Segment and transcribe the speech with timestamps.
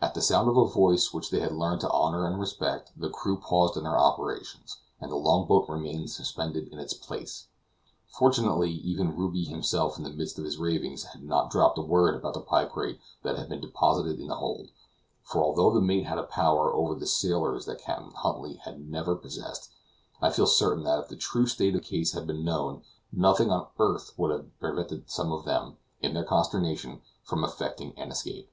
[0.00, 3.08] At the sound of a voice which they had learned to honor and respect, the
[3.08, 7.46] crew paused in their operations, and the long boat remained suspended in its place.
[8.08, 12.16] Fortunately, even Ruby himself in the midst of his ravings, had not dropped a word
[12.16, 14.70] about the picrate that had been deposited in the hold;
[15.22, 19.14] for although the mate had a power over the sailors that Captain Huntly had never
[19.14, 19.70] possessed,
[20.20, 22.82] I feel certain that if the true state of the case had been known,
[23.12, 28.10] nothing on earth would have prevented some of them, in their consternation, from effecting an
[28.10, 28.50] escape.